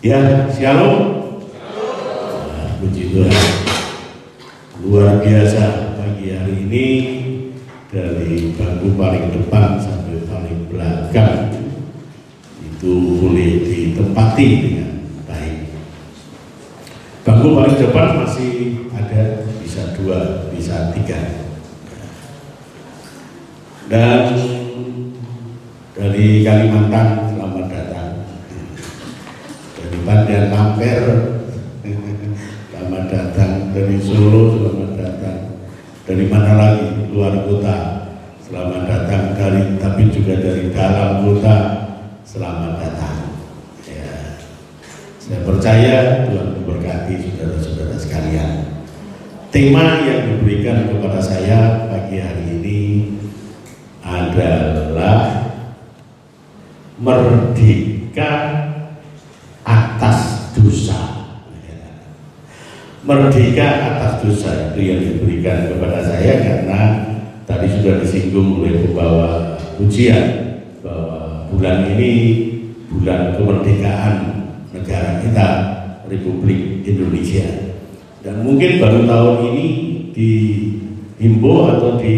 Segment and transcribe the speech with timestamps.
[0.00, 1.28] Ya, shalom.
[1.60, 3.36] Nah, puji Tuhan.
[4.80, 6.86] Luar biasa pagi hari ini
[7.92, 11.52] dari bangku paling depan sampai paling belakang
[12.64, 15.68] itu boleh ditempati dengan baik.
[17.20, 21.44] Bangku paling depan masih ada bisa dua, bisa tiga.
[23.92, 24.32] Dan
[25.92, 27.29] dari Kalimantan
[30.10, 31.06] Bandan Lampir
[32.66, 35.38] selamat datang dari Solo selamat datang
[36.02, 37.14] dari mana lagi?
[37.14, 38.10] Luar kota.
[38.42, 41.56] Selamat datang dari tapi juga dari dalam kota.
[42.26, 43.38] Selamat datang.
[43.86, 44.34] Ya.
[45.22, 48.50] Saya percaya Tuhan memberkati saudara-saudara sekalian.
[49.54, 52.82] Tema yang diberikan kepada saya pagi hari ini
[54.02, 55.54] adalah
[56.98, 58.66] merdeka
[60.00, 60.98] atas dosa.
[63.00, 66.80] Merdeka atas dosa itu yang diberikan kepada saya karena
[67.48, 70.26] tadi sudah disinggung oleh pembawa ujian
[70.84, 72.12] bahwa bulan ini
[72.92, 74.16] bulan kemerdekaan
[74.76, 75.48] negara kita
[76.12, 77.72] Republik Indonesia
[78.20, 79.66] dan mungkin baru tahun ini
[80.12, 82.16] dihimbau atau di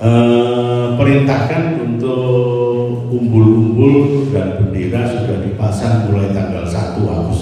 [0.00, 7.41] eh, perintahkan untuk umbul-umbul dan bendera sudah dipasang mulai tanggal 1 Agustus.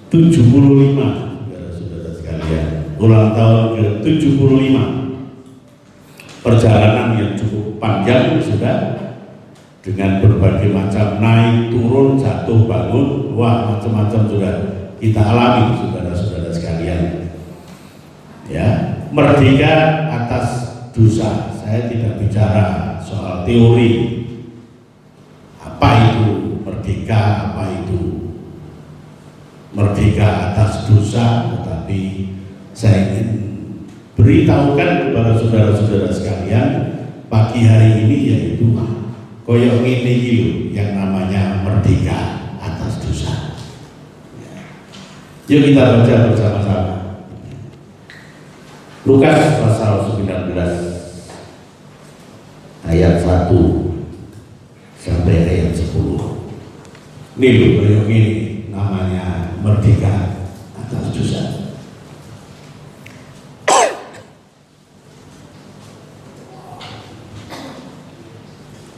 [0.10, 2.66] 75 saudara-saudara sekalian
[2.98, 5.05] ulang tahun ke 75
[6.46, 8.78] perjalanan yang cukup panjang sudah.
[9.82, 13.38] Dengan berbagai macam naik turun jatuh bangun.
[13.38, 14.54] Wah macam-macam sudah
[14.98, 17.02] kita alami saudara-saudara sekalian.
[18.50, 19.74] Ya merdeka
[20.10, 20.46] atas
[20.90, 21.54] dosa.
[21.62, 24.26] Saya tidak bicara soal teori.
[25.62, 28.34] Apa itu merdeka apa itu
[29.70, 32.32] merdeka atas dosa, tetapi
[32.74, 33.45] saya ingin
[34.16, 36.68] beritahukan kepada saudara-saudara sekalian
[37.28, 38.72] pagi hari ini yaitu
[39.44, 40.16] koyok ini
[40.72, 43.54] yang namanya merdeka atas dosa.
[45.46, 46.96] Yuk kita baca bersama-sama.
[49.06, 50.58] Lukas pasal 19
[52.90, 53.54] ayat 1
[54.98, 57.38] sampai ayat 10.
[57.38, 58.22] Nih lu koyok ini
[58.72, 60.40] namanya merdeka
[60.74, 61.55] atas dosa.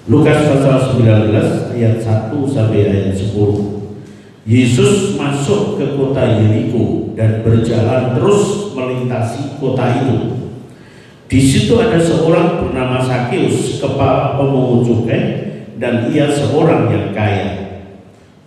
[0.08, 1.36] Lukas pasal 19
[1.76, 3.28] ayat 1 sampai ayat 10.
[4.48, 10.16] Yesus masuk ke kota Yeriko dan berjalan terus melintasi kota itu.
[11.28, 15.24] Di situ ada seorang bernama Sakeus, kepala pemungut cukai,
[15.76, 17.84] dan ia seorang yang kaya.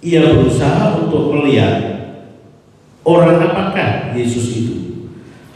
[0.01, 1.77] Ia berusaha untuk melihat
[3.05, 4.77] orang apakah Yesus itu.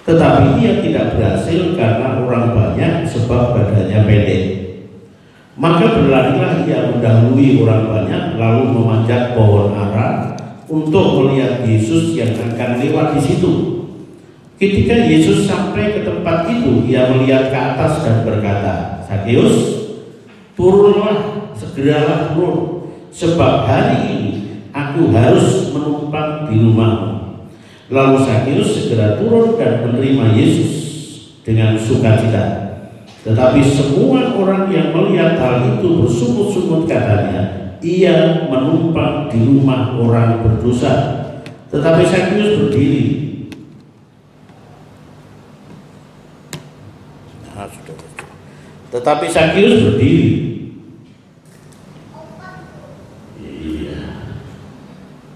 [0.05, 3.09] Tetapi ia tidak berhasil karena orang banyak.
[5.65, 10.37] Maka berlarilah ia mendahului orang banyak lalu memanjat pohon ara
[10.69, 13.53] untuk melihat Yesus yang akan lewat di situ.
[14.61, 19.89] Ketika Yesus sampai ke tempat itu, ia melihat ke atas dan berkata, Sakeus,
[20.53, 24.31] turunlah, segeralah turun, sebab hari ini
[24.69, 27.41] aku harus menumpang di rumahmu.
[27.89, 30.73] Lalu Sakeus segera turun dan menerima Yesus
[31.41, 32.64] dengan sukacita.
[33.25, 41.25] Tetapi semua orang yang melihat hal itu bersungut-sungut katanya, ia menumpang di rumah orang berdosa.
[41.73, 43.05] Tetapi Sakeus berdiri.
[47.49, 47.97] Nah, sudah.
[48.93, 50.55] Tetapi Sakeus berdiri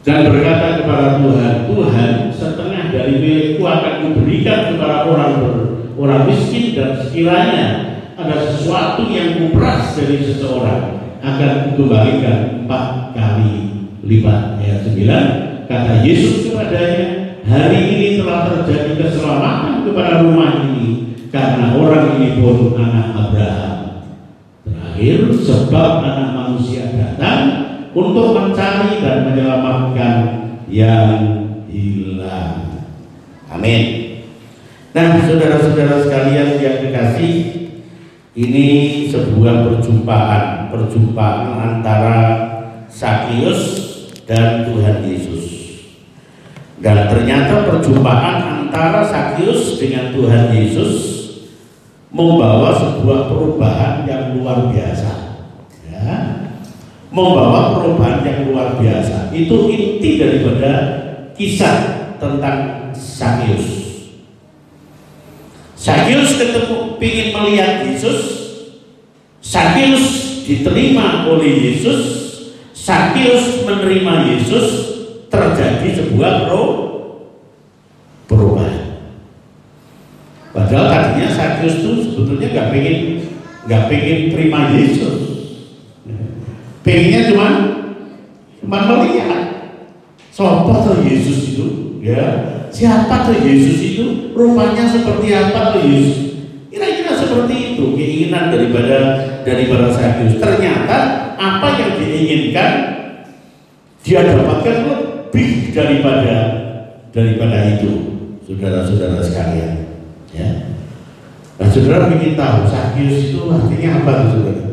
[0.09, 5.68] dan berkata kepada Tuhan, Tuhan setengah dari milikku akan diberikan kepada orang ber,
[5.99, 7.67] orang miskin dan sekiranya
[8.15, 13.55] ada sesuatu yang kuperas dari seseorang akan kukembalikan empat kali
[14.07, 14.63] lipat.
[14.63, 22.17] Ayat 9 kata Yesus kepadanya, hari ini telah terjadi keselamatan kepada rumah ini karena orang
[22.17, 23.77] ini pun anak Abraham.
[24.65, 27.43] Terakhir, sebab anak manusia datang
[27.93, 30.15] untuk mencari dan menyelamatkan
[30.71, 31.11] yang
[31.69, 32.81] hilang.
[33.53, 34.08] Amin.
[34.99, 37.35] Nah, saudara-saudara sekalian yang dikasih,
[38.35, 38.67] ini
[39.07, 42.19] sebuah perjumpaan, perjumpaan antara
[42.91, 43.63] Sakius
[44.27, 45.47] dan Tuhan Yesus.
[46.83, 50.95] Dan ternyata perjumpaan antara Sakius dengan Tuhan Yesus
[52.11, 55.39] membawa sebuah perubahan yang luar biasa.
[55.95, 56.43] Ya.
[57.15, 59.31] Membawa perubahan yang luar biasa.
[59.31, 60.71] Itu inti daripada
[61.39, 63.78] kisah tentang Sakius.
[65.79, 68.21] Sakyus ketemu ingin melihat Yesus.
[69.39, 70.05] Sakyus
[70.43, 72.03] diterima oleh Yesus.
[72.75, 74.67] Sakyus menerima Yesus.
[75.31, 76.63] Terjadi sebuah pro
[78.27, 79.07] perubahan.
[80.51, 82.97] Padahal tadinya Sakyus itu sebetulnya nggak pengen
[83.69, 85.21] nggak pengen terima Yesus.
[86.83, 87.49] Pengennya cuma
[88.59, 89.45] cuma melihat.
[90.35, 90.71] Sopo
[91.03, 92.23] Yesus itu ya.
[92.69, 94.05] Siapa tuh Yesus itu?
[94.37, 96.19] Rupanya seperti apa tuh Yesus?
[96.69, 98.99] Kira-kira seperti itu keinginan daripada
[99.43, 100.99] daripada Sakyus ternyata
[101.41, 102.73] apa yang diinginkan
[104.05, 106.37] dia dapatkan lebih daripada
[107.11, 108.21] daripada itu.
[108.49, 109.73] Saudara-saudara sekalian
[110.33, 110.49] ya.
[111.59, 114.65] Nah saudara ingin tahu Sakyus itu artinya apa tuh saudara?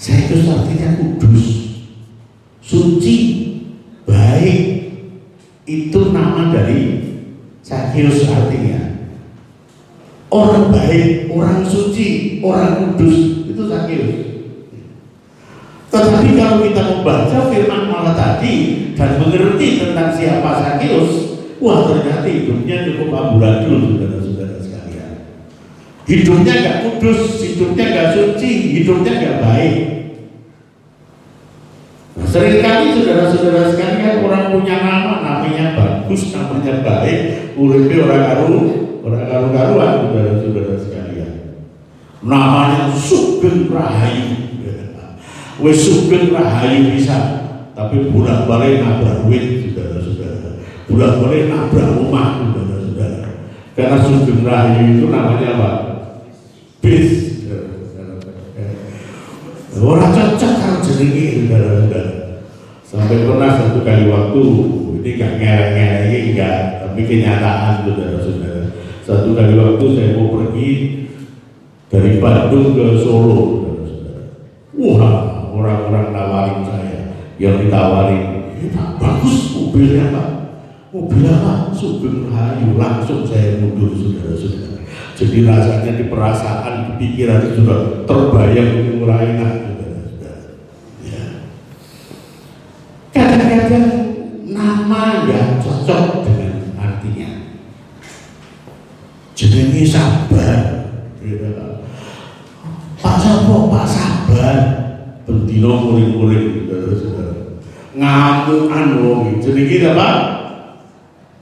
[0.00, 1.46] Sakyus artinya kudus
[2.62, 3.16] suci
[4.06, 4.75] baik
[5.66, 6.82] itu nama dari
[7.66, 8.86] Sakyus artinya
[10.30, 14.10] orang baik, orang suci, orang kudus itu Sakyus.
[15.86, 18.54] Tetapi kalau kita membaca firman Allah tadi
[18.98, 25.12] dan mengerti tentang siapa Sakyus, wah ternyata hidupnya cukup amburadul saudara-saudara sekalian.
[26.06, 28.50] Hidupnya gak kudus, hidupnya gak suci,
[28.82, 29.76] hidupnya gak baik.
[32.36, 37.20] Seringkali saudara-saudara sekalian orang punya nama, namanya bagus, namanya baik,
[37.56, 38.56] uripe orang karu,
[39.00, 41.32] orang karu karuan saudara-saudara sekalian.
[42.20, 44.52] Namanya Sugeng Rahayu.
[45.64, 47.16] Wes Sugeng Rahayu bisa,
[47.72, 50.60] tapi bulan balik nabrak duit saudara-saudara.
[50.92, 53.32] Bulan balik nabrak rumah saudara-saudara.
[53.72, 55.70] Karena Sugeng Rahayu itu namanya apa?
[56.84, 57.32] Bis
[59.76, 62.25] Orang cocok kalau jenengi saudara-saudara.
[62.86, 64.42] Sampai pernah satu kali waktu
[65.02, 68.62] ini gak ngeleng-ngeleng enggak, tapi kenyataan saudara-saudara.
[69.02, 70.70] Satu kali waktu saya mau pergi
[71.90, 74.22] dari Bandung ke Solo, saudara-saudara.
[74.78, 76.98] Wah, orang-orang nawarin saya,
[77.42, 78.70] yang ditawarin, eh,
[79.02, 80.28] bagus mobilnya pak,
[80.94, 81.74] mobil apa?
[81.74, 84.86] Sugeng Rahayu, langsung saya mundur saudara-saudara.
[85.18, 89.48] Jadi rasanya di perasaan, di pikiran itu sudah terbayang Ukraina.
[89.58, 89.75] Ya.
[93.46, 93.86] Kadang-kadang
[94.42, 97.46] nama yang cocok dengan artinya.
[99.38, 100.90] Jenenge sabar.
[102.98, 104.58] Pak Sopo, Pak sabar.
[105.30, 107.62] Bendino saudara-saudara.
[107.94, 110.10] Ngamukan wong, jenenge apa?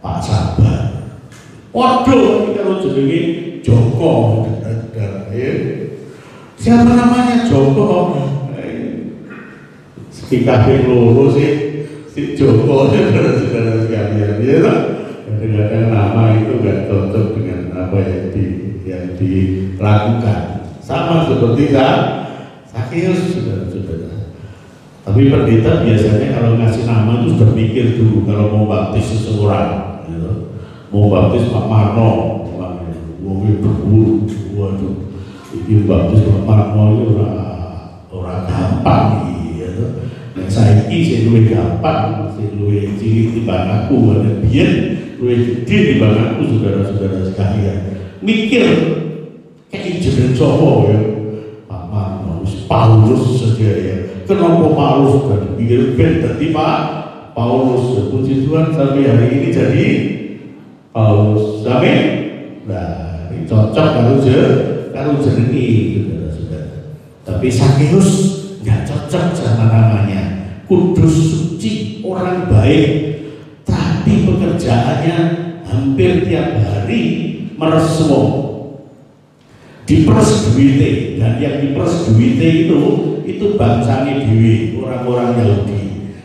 [0.04, 1.08] Pak sabar.
[1.72, 3.20] Waduh, kalau jenenge
[3.64, 4.44] Joko
[5.32, 5.52] ya.
[6.60, 8.12] siapa namanya Joko
[10.24, 11.63] sekikapi loro sih
[12.14, 14.38] si Joko saudara-saudara sekalian.
[14.38, 14.62] Ya
[15.26, 18.44] kadang-kadang nama itu gak cocok dengan apa yang di
[18.86, 20.40] yang dilakukan.
[20.78, 21.74] Sama seperti
[22.70, 24.30] Sakius saudara-saudara.
[25.04, 30.48] Tapi pendeta biasanya kalau ngasih nama itu mikir dulu kalau mau baptis seseorang gitu.
[30.88, 32.40] mau baptis Pak Marno
[33.24, 34.96] wong berburu waduh
[35.52, 37.28] iki bagus Marmo itu ora
[38.12, 39.23] ora gampang ya
[40.54, 44.70] saiki sing luwih gampang sing luwih cilik timbang aku ada biyen
[45.18, 47.78] luwih gede timbang aku saudara-saudara sekalian.
[48.22, 48.66] Mikir
[49.74, 50.98] kayak jeneng sapa ya.
[51.66, 53.96] Pak Marmo Paulus saja ya.
[54.24, 56.78] Kenapa Paulus kan pikir ben dadi Pak
[57.34, 58.08] Paulus?
[58.14, 59.86] Puji Tuhan sampai hari ini jadi
[60.94, 61.66] Paulus.
[61.66, 61.94] Sampai
[62.64, 64.38] nah cocok kalau je
[64.94, 66.76] kalau jernih saudara-saudara.
[67.26, 68.08] Tapi Sakeus
[68.64, 70.23] nggak cocok sama namanya.
[70.64, 72.88] Kudus suci orang baik,
[73.68, 75.16] tapi pekerjaannya
[75.68, 77.00] hampir tiap hari
[77.60, 78.28] meresuh
[79.84, 82.80] diperes duite dan yang diperes duite itu
[83.28, 85.80] itu bangsanya dewi orang-orang Yahudi.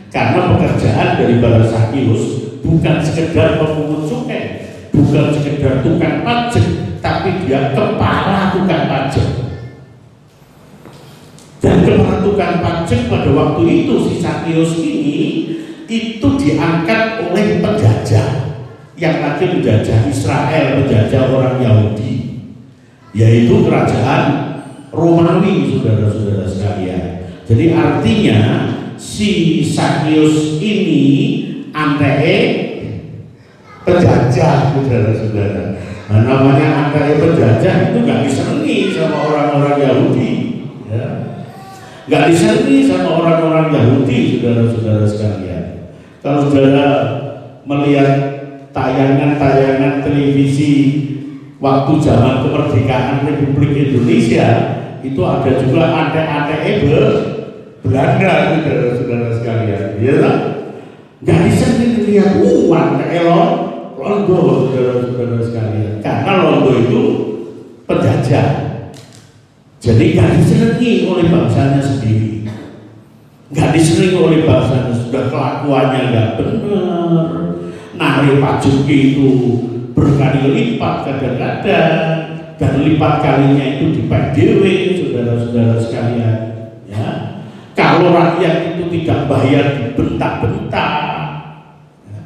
[0.08, 4.60] Karena pekerjaan dari para Sakius bukan sekedar memungut cukai
[4.92, 6.66] bukan sekedar tukang pajak
[7.00, 8.79] tapi dia kepala tukang
[12.40, 15.20] tukang pajak pada waktu itu si Sakius ini
[15.84, 18.56] itu diangkat oleh penjajah
[18.96, 22.40] yang lagi menjajah Israel, menjajah orang Yahudi,
[23.12, 24.56] yaitu kerajaan
[24.88, 27.28] Romawi, saudara-saudara sekalian.
[27.44, 28.40] Jadi artinya
[28.96, 31.04] si Sakyus ini
[31.76, 32.40] antara
[33.84, 35.76] penjajah, saudara-saudara.
[36.08, 40.30] Nah, namanya antara penjajah itu nggak disenangi sama orang-orang Yahudi,
[40.88, 41.29] ya.
[42.10, 45.64] Nggak disenangi sama orang-orang Yahudi, saudara-saudara sekalian.
[46.18, 46.86] Kalau saudara
[47.62, 48.10] melihat
[48.74, 50.72] tayangan-tayangan televisi
[51.62, 54.48] waktu zaman kemerdekaan Republik Indonesia
[55.06, 56.82] itu ada juga antek-antek
[57.86, 59.84] Belanda saudara-saudara sekalian.
[60.02, 60.14] Ya
[61.22, 62.42] nggak bisa dilihat.
[62.42, 63.50] Uh antek elon
[63.94, 66.02] Londo saudara-saudara sekalian.
[66.02, 67.02] Karena Londo itu
[67.86, 68.69] penjajah
[69.80, 72.44] jadi nggak disenangi oleh bangsanya sendiri.
[73.48, 77.28] Nggak disenangi oleh bangsanya sudah kelakuannya nggak benar.
[77.96, 79.28] Narik pajuki itu
[79.96, 81.96] berkali lipat kadang-kadang
[82.60, 84.62] dan lipat kalinya itu di PDW
[85.00, 86.36] saudara-saudara sekalian
[86.84, 87.08] ya.
[87.72, 90.92] Kalau rakyat itu tidak bayar dibentak-bentak.
[92.04, 92.20] Ya.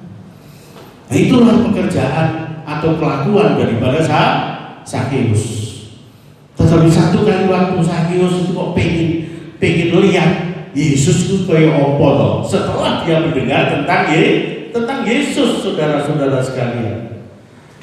[1.07, 2.29] nah itulah pekerjaan
[2.67, 4.03] atau kelakuan daripada
[4.83, 5.64] Sakius
[6.65, 9.09] tetapi satu kali waktu Sakius itu kok pengen
[9.61, 10.31] pengen lihat
[10.73, 12.35] Yesus itu kayak apa toh?
[12.43, 17.23] Setelah dia mendengar tentang Yesus tentang Yesus saudara-saudara sekalian.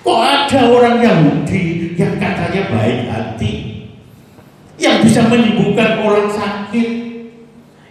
[0.04, 3.52] Kok ada orang Yahudi yang katanya baik hati,
[4.76, 6.90] yang bisa menyembuhkan orang sakit,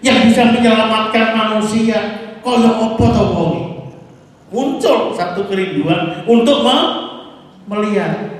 [0.04, 1.96] yang bisa menyelamatkan manusia,
[2.44, 3.28] kok ya apa toh
[4.50, 6.78] Muncul satu kerinduan untuk me
[7.70, 8.39] melihat.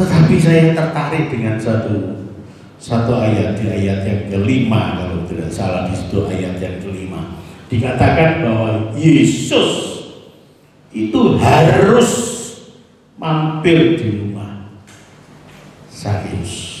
[0.00, 2.24] Tetapi saya tertarik dengan satu
[2.80, 7.36] satu ayat di ayat yang kelima kalau tidak salah di situ ayat yang kelima
[7.68, 9.72] dikatakan bahwa Yesus
[10.88, 12.10] itu harus
[13.20, 14.72] mampir di rumah
[15.92, 16.80] Sakyus.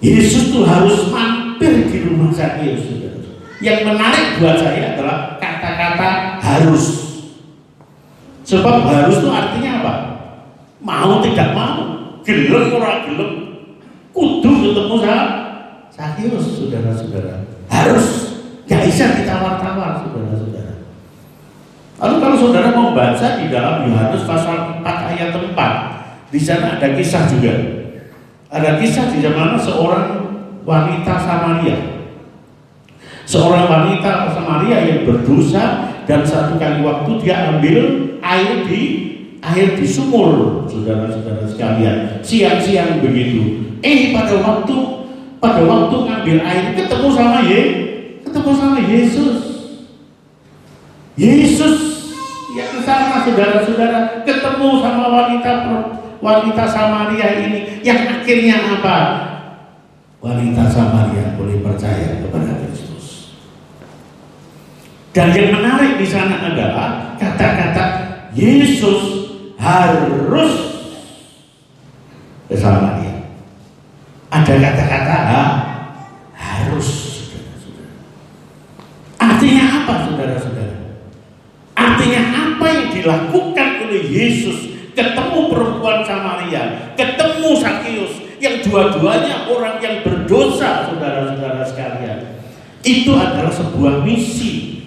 [0.00, 2.96] Yesus itu harus mampir di rumah Sakyus.
[3.60, 6.84] Yang menarik buat saya adalah kata-kata harus.
[8.44, 9.73] Sebab harus itu artinya?
[10.84, 11.80] Mau tidak mau,
[12.20, 13.32] gelem orang gelem,
[14.12, 15.24] kudu ketemu sama
[15.88, 17.48] Sakyus, saudara-saudara.
[17.72, 18.24] Harus
[18.64, 20.74] Gak bisa ditawar-tawar saudara-saudara.
[22.00, 26.88] Lalu kalau saudara mau baca di dalam Yohanes pasal 4 ayat 4, di sana ada
[26.96, 27.54] kisah juga.
[28.48, 30.08] Ada kisah di mana seorang
[30.64, 31.76] wanita Samaria.
[33.28, 37.78] Seorang wanita Samaria yang berdosa dan satu kali waktu dia ambil
[38.20, 38.82] air di
[39.52, 41.96] air di sumur, saudara-saudara sekalian.
[42.24, 43.60] Siang-siang begitu.
[43.84, 44.76] Eh pada waktu
[45.36, 47.84] pada waktu ngambil air ketemu sama Yesus
[48.34, 49.38] ketemu sama Yesus.
[51.14, 51.76] Yesus
[52.58, 55.52] yang sama saudara-saudara ketemu sama wanita
[56.18, 58.98] wanita Samaria ini yang akhirnya apa?
[60.18, 63.38] Wanita Samaria boleh percaya kepada Kristus.
[65.14, 67.84] Dan yang menarik di sana adalah kata-kata
[68.34, 69.23] Yesus
[69.64, 70.52] harus
[72.52, 73.32] ke Samaria.
[74.28, 75.42] Ada kata-kata
[76.36, 76.88] harus
[79.14, 80.76] Artinya apa saudara-saudara?
[81.72, 90.04] Artinya apa yang dilakukan oleh Yesus ketemu perempuan Samaria, ketemu Sakius, yang dua-duanya orang yang
[90.04, 92.20] berdosa, saudara-saudara sekalian.
[92.84, 94.84] Itu adalah sebuah misi,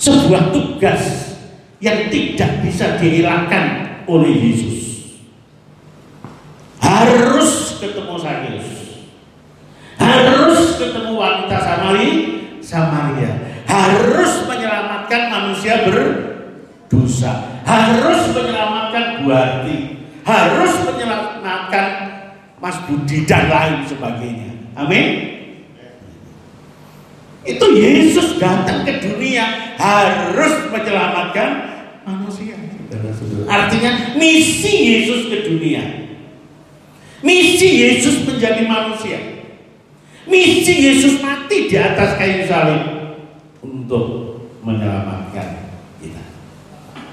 [0.00, 1.23] sebuah tugas
[1.84, 4.80] yang tidak bisa dihilangkan oleh Yesus.
[6.80, 8.68] Harus ketemu Sakius,
[10.00, 12.16] harus ketemu wanita Samaria,
[12.64, 13.32] Samaria.
[13.64, 17.60] Harus menyelamatkan manusia berdosa.
[17.64, 21.86] Harus menyelamatkan Buati harus menyelamatkan
[22.58, 24.50] Mas Budi dan lain sebagainya.
[24.74, 25.36] Amin.
[27.44, 31.73] Itu Yesus datang ke dunia harus menyelamatkan
[32.04, 32.54] manusia
[33.48, 35.82] artinya misi Yesus ke dunia
[37.24, 39.34] misi Yesus menjadi manusia
[40.24, 42.80] Misi Yesus mati di atas kayu salib
[43.60, 45.68] untuk menyelamatkan
[46.00, 46.24] kita.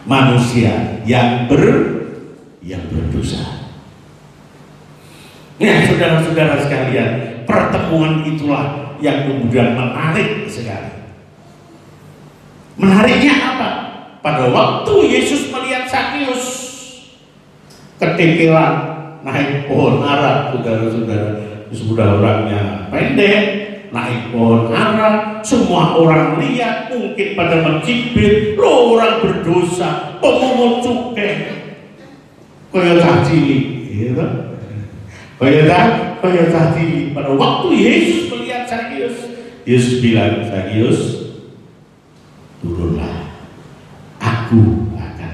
[0.07, 1.63] Manusia yang ber
[2.63, 3.67] yang berdosa.
[5.61, 7.09] Ya, saudara-saudara sekalian,
[7.45, 11.03] pertemuan itulah yang kemudian menarik sekali.
[12.79, 13.69] Menariknya apa?
[14.21, 16.45] Pada waktu Yesus melihat Sakius
[17.97, 18.73] ketinggalan
[19.21, 21.49] naik pohon ara, saudara-saudara.
[21.71, 23.43] Sudah orangnya pendek,
[23.95, 31.47] naik pohon ara, semua orang lihat, mungkin pada mencibir, lo orang berdosa, pemungut cukai,
[32.71, 34.25] kaya cilik, gitu.
[35.41, 35.87] Kaya tak,
[36.21, 37.15] kaya cilik.
[37.15, 39.15] Pada waktu Yesus melihat Sakius,
[39.63, 40.99] Yesus bilang, Sakius,
[42.59, 43.20] turunlah,
[44.51, 45.33] aku akan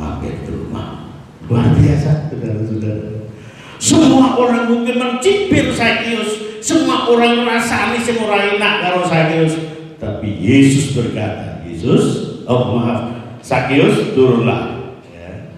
[0.00, 1.12] mampir ke rumah.
[1.44, 3.28] Luar biasa, saudara-saudara.
[3.76, 9.54] Semua orang mungkin mencibir Sakius, semua orang merasani sing ora enak karo Sakius.
[10.00, 12.04] Tapi Yesus berkata, Yesus,
[12.48, 13.12] oh maaf,
[13.44, 14.96] Sakius turunlah.
[15.12, 15.52] Ya.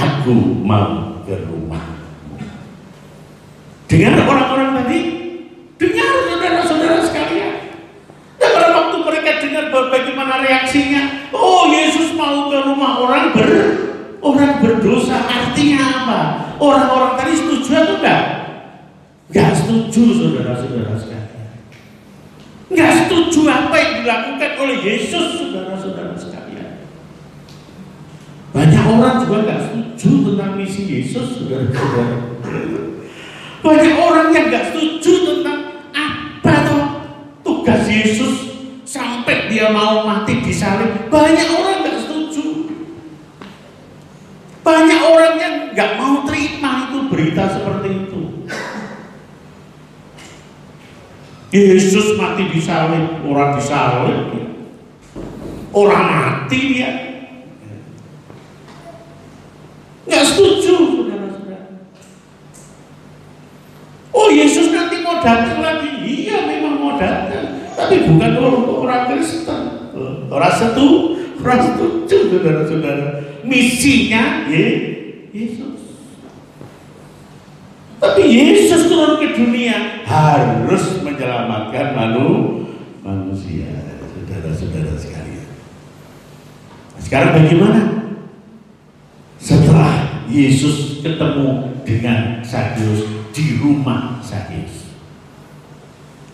[0.00, 0.32] Aku
[0.64, 1.84] mau ke rumah.
[3.86, 4.98] Dengar orang-orang tadi,
[5.76, 7.54] dengar saudara-saudara sekalian.
[8.36, 13.48] Dan pada waktu mereka dengar bagaimana reaksinya, oh Yesus mau ke rumah orang ber
[14.20, 15.16] orang berdosa.
[15.16, 16.20] Artinya apa?
[16.60, 18.24] Orang-orang tadi setuju atau enggak?
[19.32, 21.48] Nggak setuju saudara-saudara sekalian.
[22.68, 26.84] Nggak setuju apa yang dilakukan oleh Yesus saudara-saudara sekalian.
[28.52, 32.16] Banyak orang juga nggak setuju tentang misi Yesus saudara-saudara.
[33.64, 35.60] Banyak orang yang nggak setuju tentang
[35.96, 36.84] apa tuh
[37.40, 38.52] tugas Yesus
[38.84, 41.08] sampai dia mau mati di salib.
[41.08, 41.75] Banyak orang.
[44.66, 48.22] Banyak orang yang nggak mau terima itu berita seperti itu.
[51.54, 54.18] Yesus mati di salib, orang di salib.
[55.70, 56.90] Orang mati dia.
[60.02, 61.86] Nggak setuju, saudara-saudara.
[64.10, 65.94] Oh Yesus nanti mau datang lagi.
[66.02, 67.70] Iya memang mau datang.
[67.70, 69.94] Tapi bukan untuk orang Kristen.
[70.26, 73.25] Orang setu, orang setuju, saudara-saudara.
[73.46, 74.66] Misinya ya,
[75.30, 75.78] Yesus.
[77.96, 82.28] Tapi Yesus turun ke dunia harus menyelamatkan manu,
[83.00, 83.70] manusia,
[84.12, 85.48] saudara-saudara sekalian.
[86.92, 87.80] Nah, sekarang bagaimana?
[89.38, 94.90] Setelah Yesus ketemu dengan Sakius di rumah Sakius.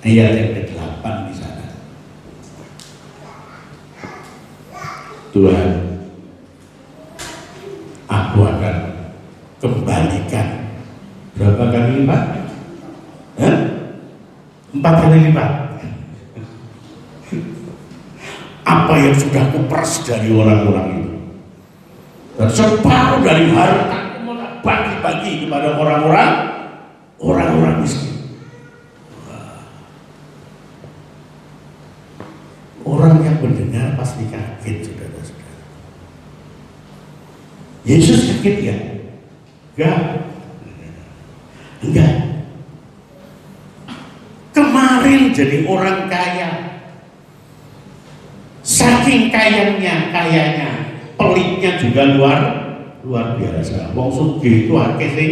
[0.02, 1.66] Ayat yang ke-8 di sana.
[5.30, 5.91] Tuhan,
[8.12, 8.76] aku akan
[9.64, 10.62] kembalikan
[11.32, 12.22] Berapa kali lipat?
[13.40, 13.56] Hah?
[14.76, 15.50] Empat kali lipat.
[18.62, 21.12] Apa yang sudah kuperas dari orang-orang itu?
[22.36, 24.00] Dan separuh dari harta
[24.62, 26.30] bagi-bagi kepada orang-orang
[27.18, 28.12] orang-orang miskin.
[32.82, 35.11] Orang yang mendengar pasti kaget, saudara-saudara.
[38.42, 38.76] Kaget ya?
[39.78, 39.98] Enggak.
[41.78, 42.14] Enggak.
[44.50, 46.50] Kemarin jadi orang kaya.
[48.66, 50.70] Saking kayanya, kayanya,
[51.14, 52.38] pelitnya juga luar
[53.06, 53.94] luar biasa.
[53.94, 55.30] Wong sugih itu akeh sing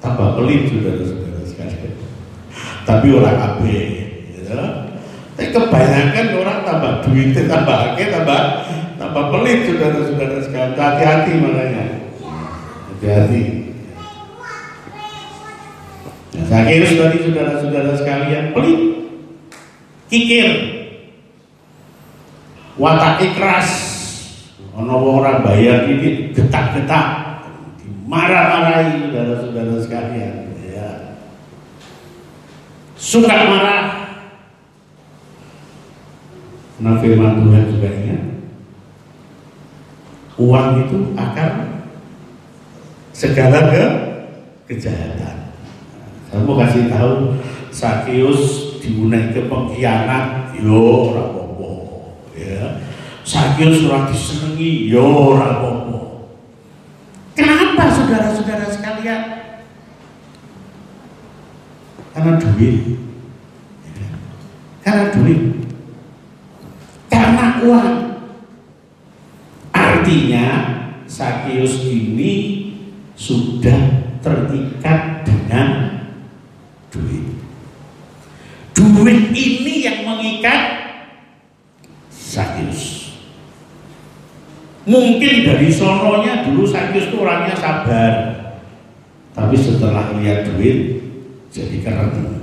[0.00, 1.92] tambah pelit saudara-saudara sekalian.
[2.88, 3.80] Tapi orang abe,
[4.32, 4.64] ya.
[5.36, 8.40] Tapi kebanyakan orang tambah duitnya tambah akeh, tambah
[8.96, 10.72] tambah pelit saudara-saudara sekalian.
[10.76, 11.79] Hati-hati makanya.
[13.00, 13.42] Hati-hati.
[16.36, 18.80] Nah, Zakirus tadi saudara-saudara sekalian pelit,
[20.12, 20.48] kikir,
[22.76, 23.68] watak keras,
[24.76, 27.08] ono orang bayar ini getak-getak,
[28.04, 30.34] marah-marahi saudara-saudara sekalian,
[30.68, 31.16] ya.
[33.00, 33.84] suka marah.
[36.84, 38.22] Nah firman Tuhan juga ingat,
[40.36, 41.69] uang itu akan
[43.20, 43.84] segala ke
[44.64, 45.52] kejahatan.
[46.32, 47.36] Saya mau kasih tahu
[47.68, 48.40] Sakius
[48.80, 51.28] diunai ke pengkhianat, yo ora
[52.32, 52.80] ya.
[53.20, 55.70] Sakius ora disenengi, yo ora apa
[57.36, 59.22] Kenapa saudara-saudara sekalian?
[62.16, 63.00] Karena duit.
[63.84, 64.08] Ya.
[64.80, 65.42] Karena duit.
[67.08, 67.96] Karena uang.
[69.72, 70.46] Artinya
[71.06, 72.69] Sakius ini
[73.20, 73.80] sudah
[74.24, 75.68] terikat dengan
[76.88, 77.36] duit.
[78.72, 80.60] Duit ini yang mengikat
[82.08, 83.12] Sakius.
[84.88, 88.12] Mungkin dari sononya dulu Sakius itu orangnya sabar.
[89.36, 91.04] Tapi setelah lihat duit
[91.52, 92.40] jadi keren.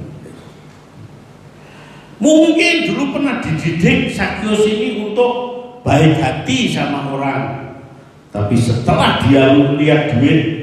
[2.21, 5.33] Mungkin dulu pernah dididik Sakius ini untuk
[5.81, 7.41] baik hati sama orang.
[8.29, 10.56] Tapi setelah dia lihat duit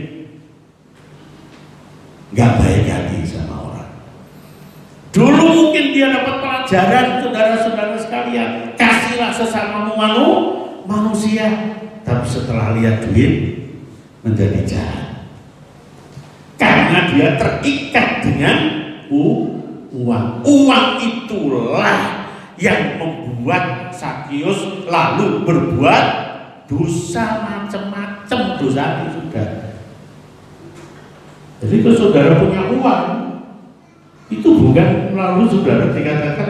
[2.35, 3.91] nggak baik hati sama orang.
[5.15, 8.51] Dulu dia dapat pelajaran saudara-saudara sekalian.
[8.75, 10.29] Kasihlah sesama manu,
[10.91, 11.79] manusia.
[12.03, 13.63] Tapi setelah lihat duit
[14.27, 15.31] menjadi jahat.
[16.59, 18.57] Karena dia terikat dengan
[19.09, 20.43] uang.
[20.43, 22.27] Uang itulah
[22.59, 26.07] yang membuat Sakius lalu berbuat
[26.67, 29.74] dosa macam-macam dosa itu sudah.
[31.63, 33.05] Jadi kalau saudara punya uang,
[34.33, 36.49] itu bukan lalu saudara dikatakan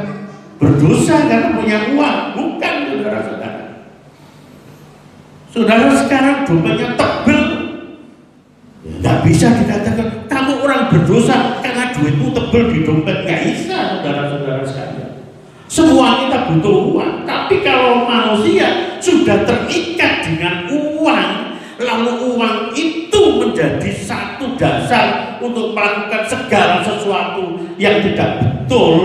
[0.57, 3.63] berdosa karena punya uang, bukan saudara-saudara.
[5.55, 7.43] Saudara sekarang dompetnya tebel,
[8.83, 15.11] nggak bisa dikatakan kamu orang berdosa karena duitmu tebel di dompet, nggak bisa saudara-saudara sekalian.
[15.71, 21.31] Semua kita butuh uang, tapi kalau manusia sudah terikat dengan uang,
[21.83, 22.74] lalu uang
[23.45, 28.97] menjadi satu dasar untuk melakukan segala sesuatu yang tidak betul,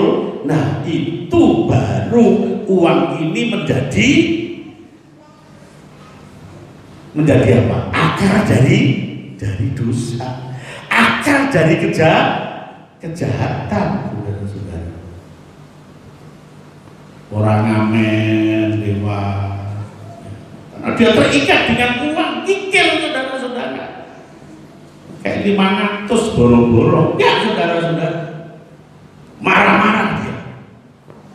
[0.47, 2.27] nah itu baru
[2.63, 4.11] uang ini menjadi
[7.11, 7.77] menjadi apa?
[7.91, 8.79] Akar dari
[9.35, 10.55] dari dosa,
[10.87, 12.27] akar dari kejahat,
[13.03, 14.07] kejahatan.
[17.29, 19.53] Orang ngamen lewat,
[20.81, 22.28] karena dia terikat dengan uang.
[25.19, 28.21] Kayak lima ratus boro-boro, ya saudara-saudara.
[29.43, 30.35] Marah-marah dia.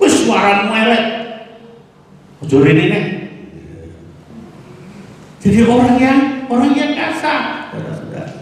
[0.00, 1.04] Wis suara melek.
[2.40, 2.88] Ojo ini.
[5.44, 8.32] Jadi orang yang orang yang kasar, saudara-saudara.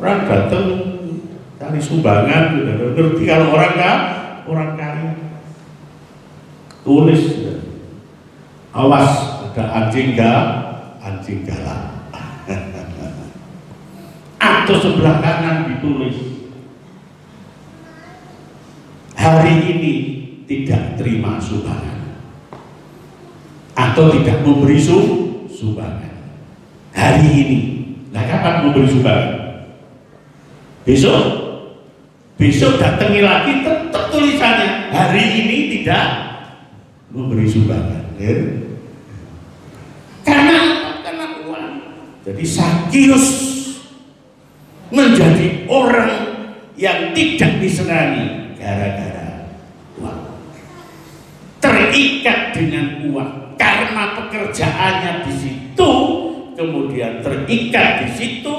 [0.00, 0.66] Orang datang
[1.60, 2.84] cari sumbangan, saudara.
[2.96, 3.94] Ngerti kalau orang kaya,
[4.48, 5.08] orang kaya.
[6.88, 7.22] Tulis.
[8.72, 9.12] Awas
[9.52, 10.40] ada anjing gak,
[11.04, 11.91] anjing galak.
[14.72, 16.16] Atau sebelah kanan ditulis
[19.12, 19.94] hari ini
[20.48, 22.00] tidak terima sumbangan
[23.76, 24.80] atau tidak memberi
[25.52, 26.16] sumbangan.
[26.96, 27.60] Hari ini.
[28.16, 29.32] Nah kapan memberi sumbangan?
[30.88, 31.20] Besok?
[32.40, 36.04] Besok datangi lagi tetap tulisannya hari ini tidak
[37.12, 38.08] memberi sumbangan.
[38.16, 38.32] Ya?
[40.24, 40.56] karena
[41.04, 41.68] karena uang.
[42.24, 43.51] Jadi Sakius
[44.92, 46.12] menjadi orang
[46.76, 49.48] yang tidak disenangi gara-gara
[49.96, 50.20] uang.
[51.58, 53.32] Terikat dengan uang.
[53.56, 55.92] Karena pekerjaannya di situ
[56.52, 58.54] kemudian terikat di situ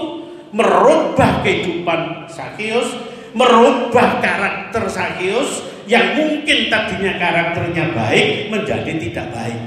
[0.55, 2.87] merubah kehidupan Sakius
[3.33, 9.61] merubah karakter Sakius yang mungkin tadinya karakternya baik menjadi tidak baik.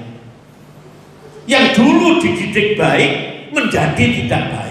[1.46, 3.12] Yang dulu dididik baik
[3.52, 4.65] menjadi tidak baik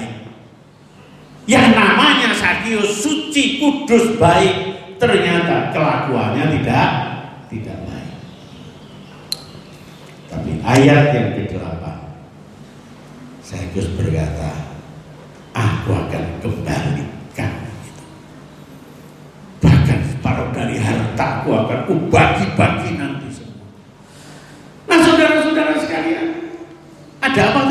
[1.45, 4.53] yang namanya Sakius suci kudus baik
[4.97, 6.89] ternyata kelakuannya tidak
[7.49, 8.13] tidak baik
[10.29, 11.95] tapi ayat yang ke-8
[13.45, 14.57] Sakyus berkata,
[15.53, 17.53] aku akan kembalikan.
[19.61, 23.69] Bahkan separuh dari hartaku akan kubagi-bagi nanti semua.
[24.89, 26.57] Nah saudara-saudara sekalian,
[27.21, 27.61] ada apa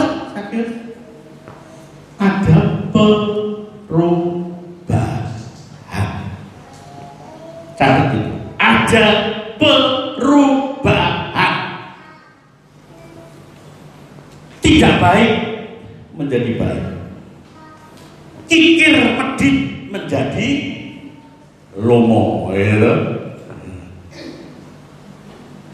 [8.94, 9.10] Ada
[9.58, 11.54] perubahan.
[14.62, 15.32] tidak baik
[16.14, 16.84] menjadi baik
[18.46, 19.56] kikir medit
[19.90, 20.50] menjadi
[21.74, 23.18] lomo ya.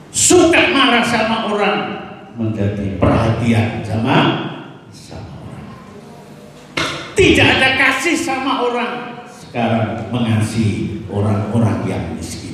[0.09, 1.79] suka marah sama orang
[2.41, 4.17] menjadi perhatian sama
[4.89, 5.69] sama orang
[7.21, 8.93] tidak ada kasih sama orang
[9.29, 12.50] sekarang mengasihi orang-orang yang miskin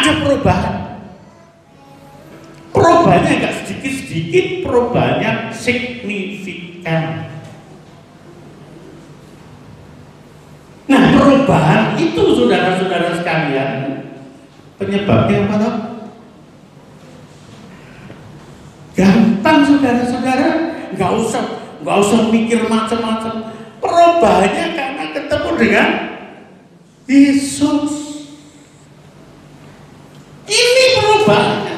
[0.00, 0.76] ada perubahan.
[2.72, 7.28] Perubahannya enggak sedikit-sedikit perubahannya signifikan.
[10.88, 13.70] Nah perubahan itu saudara-saudara sekalian
[14.80, 15.76] penyebabnya apa toh?
[18.96, 20.50] gampang saudara-saudara.
[20.92, 21.44] Nggak usah
[21.80, 23.52] nggak usah mikir macam-macam.
[23.80, 25.88] Perubahannya karena ketemu dengan
[27.10, 28.01] Yesus
[30.52, 31.72] ini perubahannya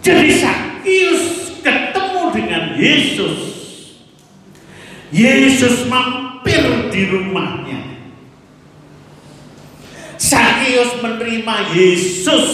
[0.00, 1.24] jadi Sakius
[1.60, 3.38] ketemu dengan Yesus.
[5.12, 7.80] Yesus mampir di rumahnya.
[10.16, 12.46] Sakius menerima Yesus.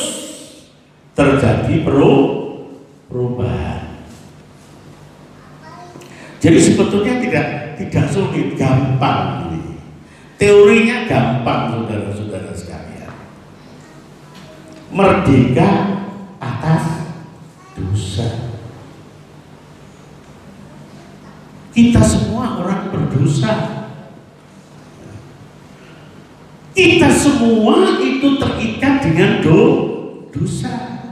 [1.17, 1.81] Terjadi
[3.09, 4.05] perubahan.
[6.43, 7.47] Jadi sebetulnya tidak
[7.81, 9.49] tidak sulit, gampang.
[10.37, 12.76] Teorinya gampang saudara-saudara sekalian.
[14.97, 15.71] Merdeka
[16.41, 17.13] atas
[17.77, 18.57] dosa.
[21.77, 23.53] Kita semua orang berdosa.
[26.73, 29.61] Kita semua itu terikat dengan do,
[30.33, 31.05] dosa.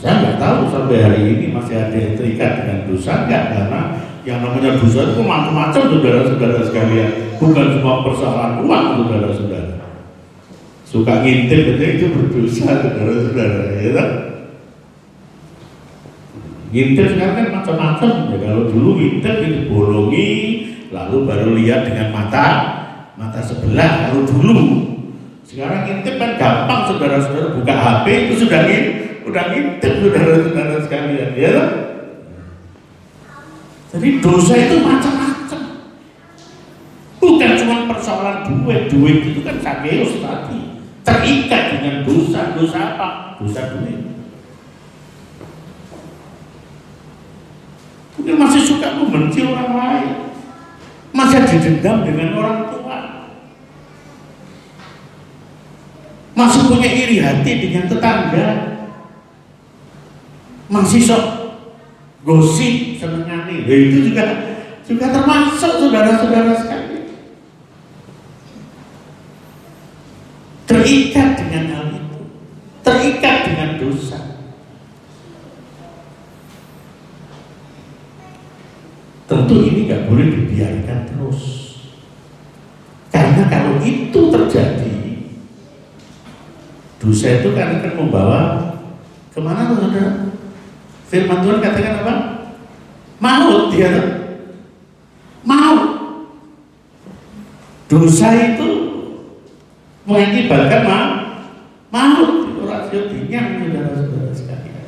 [0.00, 3.80] Saya nggak tahu sampai hari ini masih ada yang terikat dengan dosa nggak karena
[4.24, 7.36] yang namanya dosa itu macam-macam saudara-saudara sekalian.
[7.36, 9.75] Bukan cuma persoalan uang saudara-saudara.
[10.96, 14.08] Suka ngintip itu berdosa saudara-saudara ya kan?
[16.72, 18.36] Ngintip sekarang kan macam-macam ya.
[18.40, 20.28] Kalau dulu ngintip itu bolongi,
[20.88, 22.46] lalu baru lihat dengan mata
[23.12, 24.08] mata sebelah.
[24.08, 24.56] Kalau dulu
[25.44, 31.52] sekarang ngintip kan gampang saudara-saudara buka HP itu sudah ngintip, sudah ngintip saudara-saudara sekalian ya.
[33.92, 35.60] Jadi dosa itu macam-macam.
[37.20, 40.75] Bukan cuma persoalan duit, duit itu kan sakeus tadi
[41.06, 43.08] terikat dengan dosa, dosa apa?
[43.38, 44.02] Dosa duit.
[48.18, 50.10] Mungkin masih suka membenci orang lain.
[51.14, 52.98] Masih didendam dengan orang tua.
[56.36, 58.48] Masih punya iri hati dengan tetangga.
[60.66, 61.24] Masih sok
[62.26, 63.62] gosip senengani.
[63.64, 64.24] Ya, itu juga
[64.82, 66.75] juga termasuk saudara-saudara sekalian.
[70.66, 72.20] Terikat dengan hal itu.
[72.82, 74.18] Terikat dengan dosa.
[79.26, 81.42] Tentu ini nggak boleh dibiarkan terus.
[83.14, 84.98] Karena kalau itu terjadi,
[86.98, 88.40] dosa itu kan akan membawa
[89.30, 90.34] ke mana saudara?
[91.06, 92.14] Firman Tuhan katakan apa?
[93.22, 93.90] Maut dia.
[95.46, 95.90] Maut.
[97.86, 98.75] Dosa itu
[100.06, 100.98] mengakibatkan ma
[101.90, 102.46] maut.
[102.66, 104.86] Rasio dinyang saudara-saudara sekalian.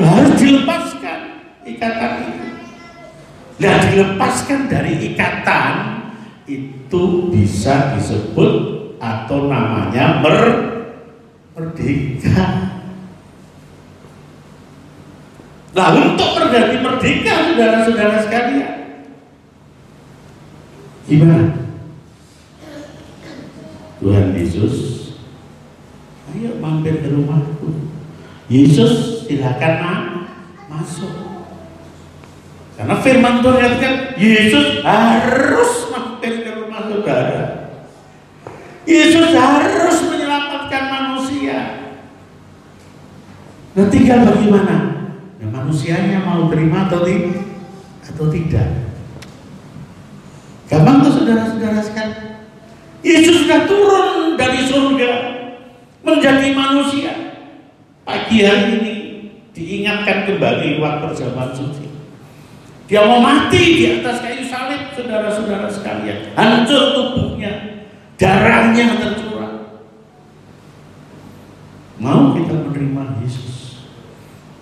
[0.00, 1.18] Harus dilepaskan
[1.68, 2.46] ikatan itu.
[3.60, 5.74] Nah dilepaskan dari ikatan
[6.48, 8.52] itu bisa disebut
[8.96, 10.38] atau namanya mer
[11.52, 12.48] merdeka.
[15.74, 18.74] Nah untuk menjadi merdeka saudara-saudara sekalian
[21.04, 21.63] Gimana?
[24.04, 24.76] Tuhan Yesus
[26.28, 27.88] ayo mampir ke rumahku.
[28.52, 29.94] Yesus silakan ma
[30.68, 31.08] masuk.
[32.76, 37.72] Karena firman Tuhan katakan Yesus harus mampir ke rumah saudara.
[38.84, 41.58] Yesus harus menyelamatkan manusia.
[43.72, 44.76] Nah tinggal bagaimana?
[45.40, 47.40] Nah, manusianya mau terima atau, tidak
[48.04, 48.68] atau tidak?
[50.68, 52.33] Gampang tuh saudara-saudara sekalian
[53.04, 55.12] Yesus sudah turun dari surga
[56.00, 57.12] menjadi manusia.
[58.00, 58.94] Pagi hari ini
[59.52, 61.84] diingatkan kembali lewat perjamuan suci.
[62.88, 66.32] Dia mau mati di atas kayu salib, saudara-saudara sekalian.
[66.32, 67.84] Hancur tubuhnya,
[68.16, 69.52] darahnya tercurah.
[72.00, 73.84] Mau kita menerima Yesus.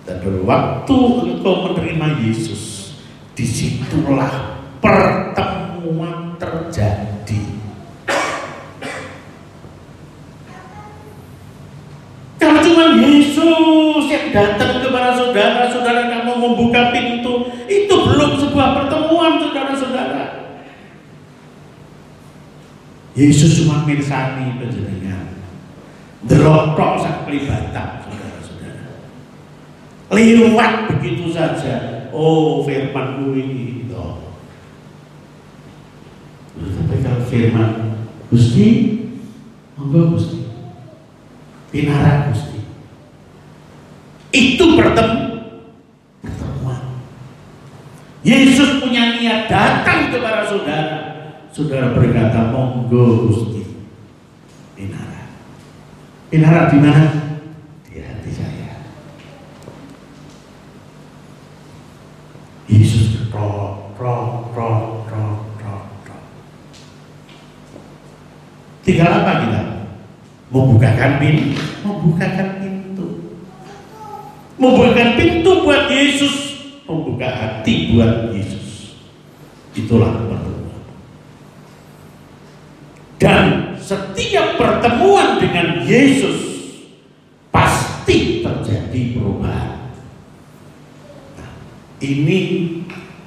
[0.03, 0.97] Dan waktu
[1.31, 2.91] engkau menerima Yesus,
[3.35, 7.63] di situlah pertemuan terjadi
[12.63, 20.25] cuma Yesus yang datang kepada saudara, saudara kamu membuka pintu, itu belum sebuah pertemuan saudara-saudara.
[23.13, 25.37] Yesus cuma mirsani penjenengan.
[26.25, 28.89] Delotok sak kelibatan saudara-saudara.
[30.09, 32.09] Lewat begitu saja.
[32.09, 34.05] Oh firman ini itu.
[36.53, 37.71] Tapi kalau firman
[38.33, 38.69] Gusti,
[39.77, 40.49] monggo Gusti.
[41.69, 42.52] Pinarak Gusti.
[44.33, 45.29] Itu pertemuan.
[48.25, 50.97] Yesus punya niat datang kepada saudara.
[51.53, 53.61] Saudara berkata, monggo Gusti.
[54.73, 55.29] Pinara.
[56.33, 57.05] Pinara di mana?
[57.85, 58.73] Di hati saya.
[62.65, 66.23] Yesus roh, roh, roh, roh, roh, roh.
[68.81, 69.61] Tinggal apa kita?
[70.49, 72.62] Membukakan pintu, membukakan pintu
[74.63, 76.35] membukakan pintu buat Yesus,
[76.87, 78.95] membuka hati buat Yesus.
[79.75, 80.87] Itulah pertemuan.
[83.19, 83.45] Dan
[83.75, 86.39] setiap pertemuan dengan Yesus
[87.51, 89.91] pasti terjadi perubahan.
[91.35, 91.51] Nah,
[91.99, 92.39] ini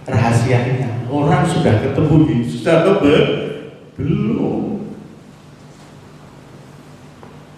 [0.08, 0.96] rahasianya.
[1.06, 4.82] orang sudah ketemu Yesus atau belum?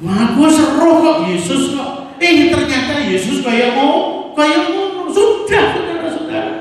[0.05, 2.21] Ngaku seru kok Yesus kok.
[2.21, 2.53] Eh
[2.99, 3.95] ternyata Yesus kayak mau
[4.35, 6.55] kayak mau sudah saudara-saudara.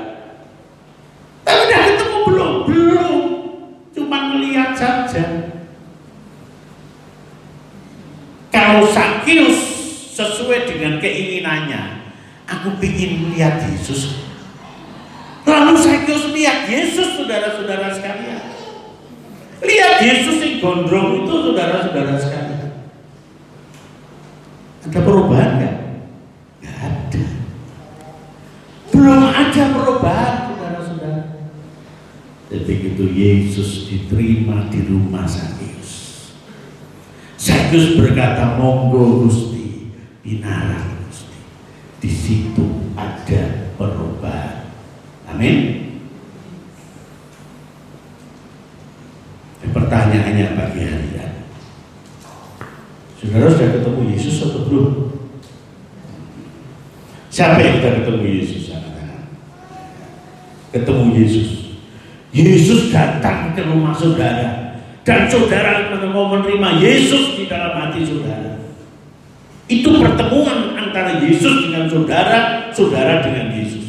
[1.42, 2.52] Tapi udah ketemu belum?
[2.70, 3.16] Belum.
[3.94, 5.24] Cuma melihat saja.
[8.54, 9.58] Kalau Sakius
[10.14, 12.14] sesuai dengan keinginannya,
[12.46, 14.30] aku ingin melihat Yesus.
[15.46, 18.42] Lalu Sakius lihat Yesus, saudara-saudara sekalian.
[19.58, 22.70] Lihat Yesus yang gondrong itu, saudara-saudara sekalian.
[24.88, 25.78] Ada perubahan?
[26.58, 27.24] Nggak ada.
[28.90, 31.22] Belum ada perubahan, saudara-saudara.
[32.50, 35.90] Dan begitu Yesus diterima di rumah Sakyus.
[37.38, 39.94] Sakyus berkata, monggo Gusti,
[40.26, 41.38] binarang Gusti.
[42.02, 42.66] Di situ
[42.98, 44.74] ada perubahan.
[45.30, 45.86] Amin.
[49.68, 51.26] Pertanyaannya pagi hari ini.
[53.18, 54.88] Saudara sudah ketemu Yesus atau belum?
[57.28, 58.57] Siapa yang kita ketemu Yesus?
[60.78, 61.48] Ketemu Yesus.
[62.30, 65.88] Yesus datang ke rumah saudara dan saudara
[66.18, 68.58] mau menerima Yesus di dalam hati saudara.
[69.70, 73.86] Itu pertemuan antara Yesus dengan saudara, saudara dengan Yesus.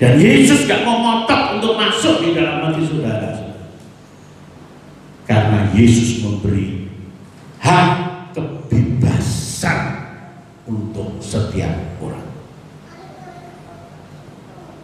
[0.00, 3.30] Dan Yesus gak mau ngotot untuk masuk di dalam hati saudara.
[5.28, 6.88] Karena Yesus memberi
[7.60, 7.88] hak
[8.32, 9.80] kebebasan
[10.64, 12.28] untuk setiap orang.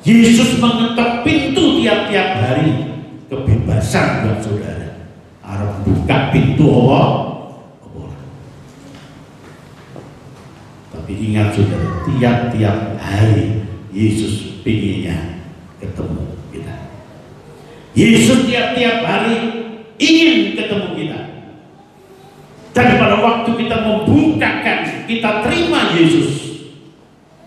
[0.00, 2.96] Yesus mengetuk pintu tiap-tiap hari
[3.28, 5.10] kebebasan buat saudara.
[5.44, 7.30] Arab buka pintu Allah,
[10.90, 15.42] Tapi ingat saudara, tiap-tiap hari Yesus pinginnya
[15.82, 16.22] ketemu
[16.54, 16.76] kita.
[17.98, 19.34] Yesus tiap-tiap hari
[19.98, 21.20] ingin ketemu kita.
[22.70, 24.78] Dan pada waktu kita membukakan,
[25.10, 26.30] kita terima Yesus,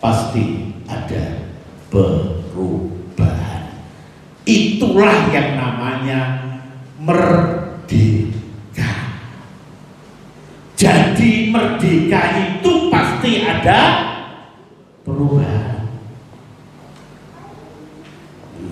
[0.04, 1.48] pasti ada
[1.88, 3.80] perubahan.
[4.84, 6.20] Itulah yang namanya
[7.00, 8.92] merdeka.
[10.76, 13.80] Jadi merdeka itu pasti ada
[15.08, 15.88] perubahan.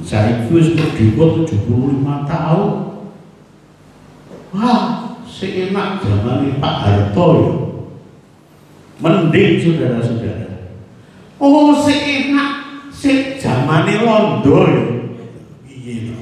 [0.04, 2.72] Saya itu merdeka 75 tahun
[4.52, 7.54] Wah, seenak zaman Pak Harto ya.
[9.00, 10.76] Mending saudara-saudara.
[11.40, 12.52] Oh, seenak
[12.92, 15.02] se zaman Londo ya.
[15.82, 16.14] Iya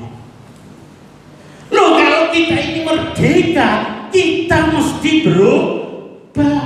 [1.70, 3.70] Loh kalau kita ini merdeka,
[4.16, 6.64] kita mesti berubah.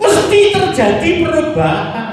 [0.00, 2.12] Mesti terjadi perubahan.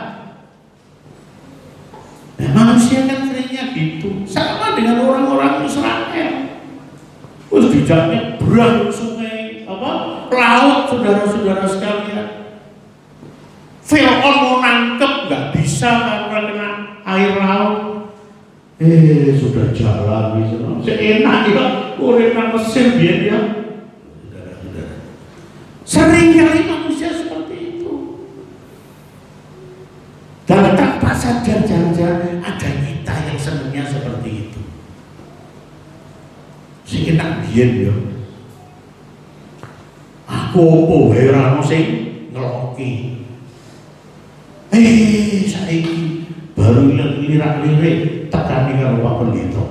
[2.36, 4.28] Nah, manusia kan seringnya gitu.
[4.28, 6.32] Sama dengan orang-orang Israel.
[7.54, 9.92] Terus bijaknya berang sungai apa
[10.34, 12.28] laut saudara-saudara sekalian.
[13.84, 15.92] Fir'aun mau nangkep nggak bisa
[16.28, 16.70] karena kena
[17.06, 18.10] air laut.
[18.84, 20.60] Eh sudah jalan gitu.
[20.84, 21.66] Seenak ya
[21.96, 23.40] urip nang Mesir biar ya.
[25.88, 27.92] Sering kali manusia seperti itu.
[30.44, 34.64] Dan tanpa sadar jangan-jangan ada kita yang senangnya seperti itu
[36.94, 37.96] sing tak biyen ya
[40.30, 41.84] aku opo ono sing
[42.30, 43.26] ngeloki
[44.70, 46.13] eh saiki
[46.64, 49.64] baru lirak-lirik tekani karo Pak Pendeta.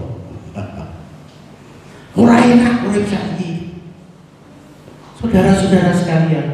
[2.21, 3.81] Ora enak urip saiki.
[5.17, 6.49] Saudara-saudara sekalian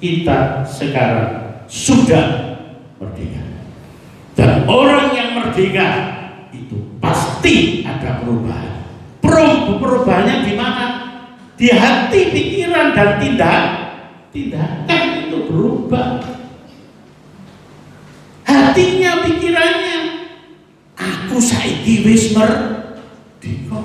[0.00, 2.56] kita sekarang sudah
[2.96, 3.44] merdeka.
[4.32, 5.88] Dan orang yang merdeka
[6.56, 8.88] itu pasti ada perubahan.
[9.76, 10.86] Perubahannya di mana?
[11.58, 13.64] Di hati, pikiran dan tindak.
[14.32, 16.20] Tindakan itu berubah.
[18.46, 19.55] Hatinya, pikirannya,
[21.36, 23.76] aku saiki wis merdeka.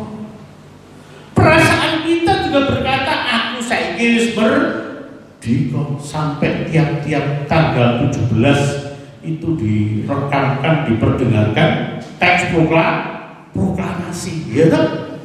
[1.36, 12.00] Perasaan kita juga berkata aku saiki wis merdeka sampai tiap-tiap tanggal 17 itu direkamkan, diperdengarkan
[12.24, 15.20] teks proklamasi, ya kan?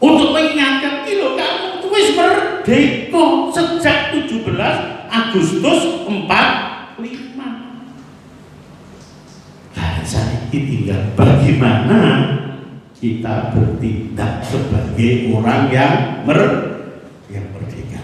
[0.00, 4.48] untuk mengingatkan kilo kamu wis merdeka sejak 17
[5.12, 6.24] Agustus 45
[10.46, 12.00] nah saya tinggal bagaimana
[12.94, 16.40] kita bertindak sebagai orang yang mer
[17.26, 18.00] yang merdeka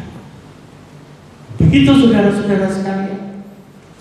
[1.54, 3.22] begitu saudara-saudara sekalian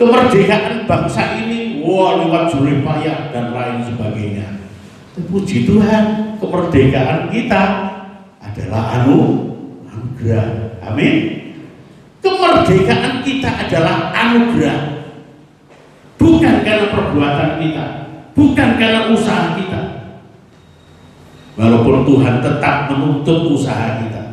[0.02, 4.48] kemerdekaan bangsa ini wah lewat payah dan lain sebagainya.
[5.22, 7.62] Puji Tuhan, kemerdekaan kita
[8.42, 9.54] adalah anu
[9.86, 10.82] anugerah.
[10.82, 11.14] Amin.
[12.24, 15.06] Kemerdekaan kita adalah anugerah.
[16.18, 17.86] Bukan karena perbuatan kita,
[18.34, 19.82] bukan karena usaha kita.
[21.60, 24.24] Walaupun Tuhan tetap menuntut usaha kita.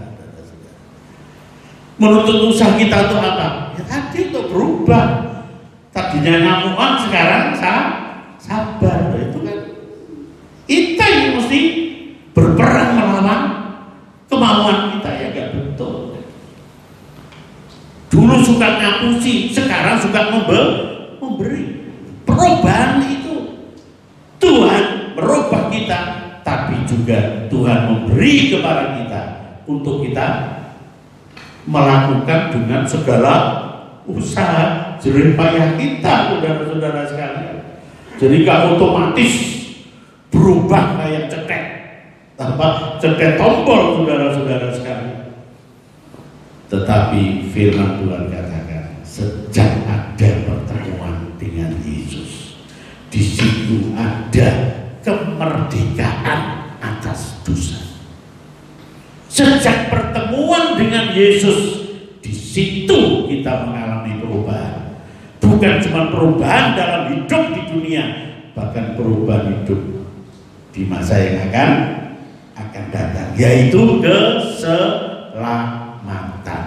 [1.99, 3.75] Menuntut usaha kita untuk apa?
[3.75, 5.07] Ya tadi untuk berubah.
[5.91, 7.59] Tadinya ngamuan sekarang
[8.39, 9.11] sabar.
[9.11, 9.59] Nah, itu kan
[10.71, 11.61] kita yang mesti
[12.31, 13.41] berperang melawan
[14.31, 16.15] kemauan kita ya gak betul.
[18.09, 20.31] Dulu suka ngapusi, sekarang suka
[21.19, 21.65] memberi.
[22.23, 23.18] Perubahan itu
[25.19, 26.01] merubah kita,
[26.47, 29.23] tapi juga Tuhan memberi kepada kita
[29.67, 30.27] untuk kita
[31.67, 33.35] melakukan dengan segala
[34.07, 37.57] usaha jerih payah kita saudara-saudara sekalian.
[38.19, 39.35] Jadi gak otomatis
[40.31, 41.65] berubah kayak cetek
[42.39, 45.35] tanpa cetek tombol saudara-saudara sekalian.
[46.71, 52.49] Tetapi firman Tuhan katakan sejak ada pertemuan dengan Yesus
[53.09, 54.78] di situ ada
[55.09, 57.89] kemerdekaan atas dosa
[59.29, 61.85] Sejak pertemuan dengan Yesus,
[62.25, 65.05] di situ kita mengalami perubahan.
[65.39, 68.05] Bukan cuma perubahan dalam hidup di dunia,
[68.57, 70.09] bahkan perubahan hidup
[70.73, 71.71] di masa yang akan
[72.57, 76.65] akan datang, yaitu keselamatan.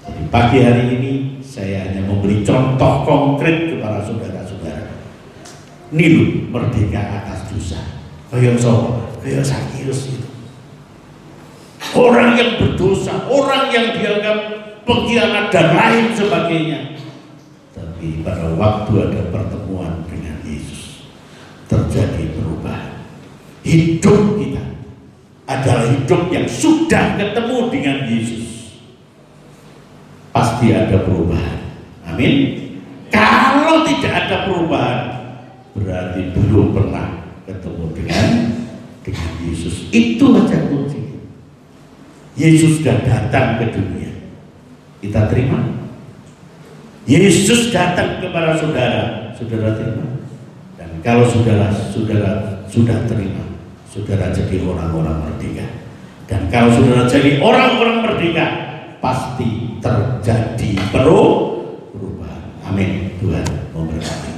[0.00, 4.88] Jadi pagi hari ini saya hanya memberi contoh konkret kepada saudara-saudara.
[5.92, 7.80] Nilu merdeka atas dosa.
[8.30, 9.14] Kaya sapa?
[9.22, 10.30] Kaya Sakius itu
[11.96, 14.38] orang yang berdosa, orang yang dianggap
[14.86, 16.80] pengkhianat dan lain sebagainya.
[17.74, 21.10] Tapi pada waktu ada pertemuan dengan Yesus,
[21.66, 23.02] terjadi perubahan.
[23.66, 24.64] Hidup kita
[25.50, 28.46] adalah hidup yang sudah ketemu dengan Yesus.
[30.30, 31.58] Pasti ada perubahan.
[32.06, 32.56] Amin.
[33.10, 35.19] Kalau tidak ada perubahan,
[35.74, 38.26] berarti belum pernah ketemu dengan
[39.06, 39.90] dengan Yesus.
[39.90, 41.00] Itu aja kunci.
[42.38, 44.12] Yesus sudah datang ke dunia.
[45.00, 45.60] Kita terima?
[47.08, 50.06] Yesus datang kepada saudara, saudara terima.
[50.78, 53.44] Dan kalau saudara saudara sudah terima,
[53.88, 55.66] saudara jadi orang-orang merdeka.
[56.30, 58.46] Dan kalau saudara jadi orang-orang merdeka,
[59.02, 62.44] pasti terjadi perubahan.
[62.68, 63.16] Amin.
[63.18, 63.44] Tuhan
[63.74, 64.29] memberkati.